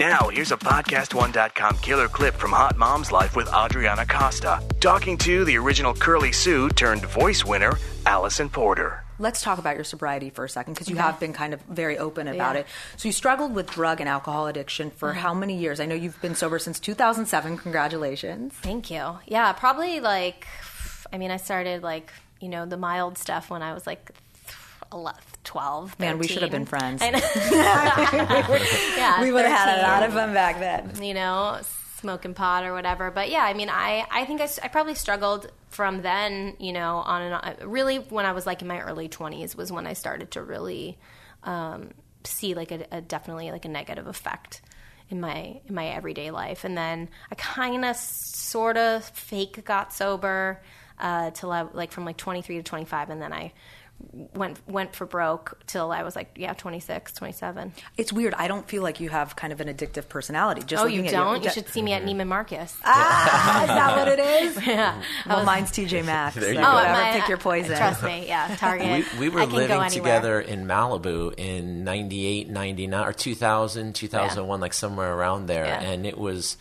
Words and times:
Now, 0.00 0.30
here's 0.30 0.50
a 0.50 0.56
PodcastOne.com 0.56 1.76
killer 1.80 2.08
clip 2.08 2.34
from 2.34 2.52
Hot 2.52 2.74
Mom's 2.78 3.12
Life 3.12 3.36
with 3.36 3.48
Adrianna 3.48 4.08
Costa, 4.08 4.66
talking 4.80 5.18
to 5.18 5.44
the 5.44 5.58
original 5.58 5.92
Curly 5.92 6.32
Sue 6.32 6.70
turned 6.70 7.04
voice 7.04 7.44
winner, 7.44 7.72
Alisan 8.04 8.50
Porter. 8.50 9.04
Let's 9.18 9.42
talk 9.42 9.58
about 9.58 9.74
your 9.74 9.84
sobriety 9.84 10.30
for 10.30 10.46
a 10.46 10.48
second 10.48 10.72
because 10.72 10.88
you 10.88 10.96
have 10.96 11.20
been 11.20 11.34
kind 11.34 11.52
of 11.52 11.60
very 11.68 11.98
open 11.98 12.28
about 12.28 12.54
Yeah. 12.54 12.60
it. 12.62 12.66
So 12.96 13.08
you 13.08 13.12
struggled 13.12 13.54
with 13.54 13.70
drug 13.70 14.00
and 14.00 14.08
alcohol 14.08 14.46
addiction 14.46 14.90
for 14.90 15.10
mm-hmm. 15.10 15.18
how 15.18 15.34
many 15.34 15.58
years? 15.58 15.80
I 15.80 15.84
know 15.84 15.94
you've 15.94 16.22
been 16.22 16.34
sober 16.34 16.58
since 16.58 16.80
2007. 16.80 17.58
Congratulations. 17.58 18.54
Thank 18.54 18.90
you. 18.90 19.18
Yeah, 19.26 19.52
probably 19.52 20.00
like, 20.00 20.46
I 21.12 21.18
mean, 21.18 21.30
I 21.30 21.36
started 21.36 21.82
like, 21.82 22.10
you 22.40 22.48
know, 22.48 22.64
the 22.64 22.78
mild 22.78 23.18
stuff 23.18 23.50
when 23.50 23.60
I 23.60 23.74
was 23.74 23.86
like 23.86 24.12
11, 24.92 25.20
12. 25.44 25.98
Man, 25.98 26.18
we 26.18 26.26
should 26.26 26.42
have 26.42 26.50
been 26.50 26.66
friends. 26.66 27.02
Yeah, 27.50 29.20
we 29.22 29.32
would 29.32 29.44
have 29.44 29.58
had 29.58 29.78
a 29.78 29.82
lot 29.82 30.02
of 30.02 30.12
fun 30.12 30.34
back 30.34 30.58
then. 30.58 31.02
you 31.02 31.14
know, 31.14 31.60
smoking 31.98 32.34
pot 32.34 32.64
or 32.64 32.72
whatever. 32.72 33.10
But 33.10 33.30
yeah, 33.30 33.42
I 33.44 33.54
mean, 33.54 33.68
I, 33.68 34.06
I 34.10 34.24
think 34.24 34.40
i, 34.40 34.48
I 34.62 34.68
probably 34.68 34.94
struggled 34.94 35.50
from 35.68 36.02
then, 36.02 36.56
you 36.58 36.72
know, 36.72 36.96
on 36.98 37.22
and 37.22 37.34
on. 37.34 37.70
Really, 37.70 37.98
when 37.98 38.26
I 38.26 38.32
was 38.32 38.46
like 38.46 38.62
in 38.62 38.68
my 38.68 38.80
early 38.80 39.08
20s 39.08 39.56
was 39.56 39.70
when 39.70 39.86
I 39.86 39.92
started 39.92 40.32
to 40.32 40.42
really 40.42 40.98
um, 41.44 41.90
see 42.24 42.54
like 42.54 42.72
a, 42.72 42.86
a 42.90 43.00
definitely 43.00 43.50
like 43.50 43.64
a 43.64 43.68
negative 43.68 44.06
effect 44.06 44.62
in 45.08 45.20
my 45.20 45.60
in 45.66 45.74
my 45.74 45.88
everyday 45.88 46.30
life. 46.30 46.64
And 46.64 46.76
then 46.76 47.08
I 47.30 47.34
kind 47.34 47.84
of 47.84 47.96
sort 47.96 48.76
of 48.76 49.04
fake 49.04 49.64
got 49.64 49.92
sober 49.92 50.62
uh, 51.00 51.30
till 51.32 51.50
I 51.50 51.62
like 51.62 51.92
from 51.92 52.04
like 52.04 52.16
23 52.16 52.58
to 52.58 52.62
25, 52.62 53.10
and 53.10 53.20
then 53.20 53.32
I 53.32 53.52
went 54.34 54.58
went 54.66 54.94
for 54.94 55.04
broke 55.04 55.58
till 55.66 55.92
I 55.92 56.02
was 56.02 56.16
like 56.16 56.30
yeah 56.36 56.54
26, 56.54 57.12
27. 57.12 57.72
It's 57.96 58.12
weird. 58.12 58.34
I 58.34 58.48
don't 58.48 58.66
feel 58.66 58.82
like 58.82 59.00
you 59.00 59.10
have 59.10 59.36
kind 59.36 59.52
of 59.52 59.60
an 59.60 59.68
addictive 59.68 60.08
personality. 60.08 60.62
Just 60.64 60.82
oh, 60.82 60.86
you 60.86 61.02
don't? 61.08 61.42
You 61.42 61.48
Ju- 61.48 61.54
should 61.54 61.68
see 61.68 61.82
me 61.82 61.92
at 61.92 62.02
Neiman 62.04 62.26
Marcus. 62.26 62.76
Ah, 62.84 63.62
is 63.62 63.68
that 63.68 63.96
what 63.96 64.08
it 64.08 64.18
is? 64.18 64.66
yeah. 64.66 65.02
Well, 65.26 65.44
mine's 65.44 65.70
TJ 65.70 66.04
Maxx. 66.04 66.36
There 66.36 66.48
you 66.48 66.54
so 66.56 66.62
go. 66.62 66.74
whatever, 66.74 66.92
my- 66.94 67.12
pick 67.20 67.28
your 67.28 67.38
poison. 67.38 67.76
Trust 67.76 68.02
me, 68.02 68.26
yeah. 68.26 68.56
Target. 68.58 69.06
we, 69.18 69.20
we 69.20 69.28
were 69.28 69.40
I 69.40 69.46
can 69.46 69.54
living 69.54 69.70
anywhere. 69.72 69.90
together 69.90 70.40
in 70.40 70.66
Malibu 70.66 71.34
in 71.36 71.84
98, 71.84 72.48
99, 72.48 73.06
or 73.06 73.12
2000, 73.12 73.94
2001, 73.94 74.60
like 74.60 74.72
somewhere 74.72 75.14
around 75.14 75.46
there. 75.46 75.66
Yeah. 75.66 75.80
And 75.80 76.06
it 76.06 76.16
was 76.16 76.56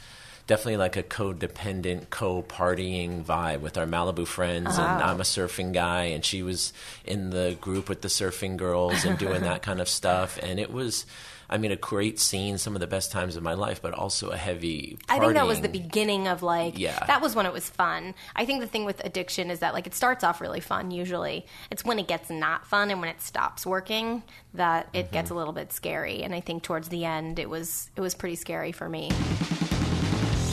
definitely 0.49 0.77
like 0.77 0.97
a 0.97 1.03
codependent, 1.03 2.09
co 2.09 2.41
partying 2.41 3.23
vibe 3.23 3.61
with 3.61 3.77
our 3.77 3.85
Malibu 3.85 4.25
friends. 4.25 4.71
Oh. 4.71 4.81
And 4.81 5.03
I'm 5.03 5.19
a 5.21 5.23
surfing 5.23 5.71
guy, 5.73 6.05
and 6.05 6.25
she 6.25 6.41
was 6.43 6.73
in 7.05 7.29
the 7.29 7.55
group 7.61 7.87
with 7.87 8.01
the 8.01 8.07
surfing 8.09 8.57
girls 8.57 9.05
and 9.05 9.17
doing 9.19 9.43
that 9.43 9.61
kind 9.61 9.79
of 9.79 9.87
stuff. 9.87 10.37
And 10.41 10.59
it 10.59 10.73
was. 10.73 11.05
I 11.51 11.57
mean, 11.57 11.71
a 11.71 11.75
great 11.75 12.19
scene, 12.19 12.59
some 12.59 12.75
of 12.75 12.79
the 12.79 12.85
best 12.85 13.11
times 13.11 13.35
of 13.35 13.41
my 13.41 13.55
life, 13.55 13.81
but 13.81 13.95
also 13.95 14.29
a 14.29 14.37
heavy. 14.37 14.99
I 15.09 15.17
think 15.17 15.33
that 15.33 15.47
was 15.47 15.61
the 15.61 15.67
beginning 15.67 16.27
of 16.27 16.43
like 16.43 16.77
Yeah. 16.77 17.03
that 17.07 17.23
was 17.23 17.33
when 17.35 17.47
it 17.47 17.51
was 17.53 17.67
fun. 17.67 18.13
I 18.35 18.45
think 18.45 18.61
the 18.61 18.67
thing 18.67 18.85
with 18.85 19.03
addiction 19.03 19.49
is 19.49 19.57
that 19.61 19.73
like 19.73 19.87
it 19.87 19.95
starts 19.95 20.23
off 20.23 20.41
really 20.41 20.59
fun 20.59 20.91
usually. 20.91 21.47
It's 21.71 21.83
when 21.83 21.97
it 21.97 22.07
gets 22.07 22.29
not 22.29 22.67
fun 22.67 22.91
and 22.91 22.99
when 23.01 23.09
it 23.09 23.19
stops 23.19 23.65
working 23.65 24.21
that 24.53 24.89
it 24.93 25.05
Mm-hmm. 25.05 25.13
gets 25.13 25.31
a 25.31 25.33
little 25.33 25.53
bit 25.53 25.73
scary 25.73 26.21
and 26.21 26.35
I 26.35 26.39
think 26.41 26.61
towards 26.61 26.89
the 26.89 27.03
end 27.03 27.39
it 27.39 27.49
was 27.49 27.89
it 27.95 28.01
was 28.01 28.13
pretty 28.13 28.35
scary 28.35 28.71
for 28.71 28.87
me. 28.87 29.09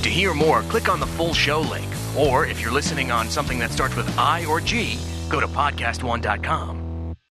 To 0.06 0.12
hear 0.12 0.32
more, 0.34 0.62
click 0.62 0.88
on 0.88 1.00
the 1.00 1.06
full 1.06 1.34
show 1.34 1.60
link. 1.60 1.92
Or 2.16 2.46
if 2.46 2.60
you're 2.60 2.70
listening 2.70 3.10
on 3.10 3.28
something 3.28 3.58
that 3.58 3.72
starts 3.72 3.96
with 3.96 4.08
I 4.16 4.44
or 4.44 4.60
G, 4.60 5.00
go 5.28 5.40
to 5.40 5.48
PodcastOne.com. 5.48 6.85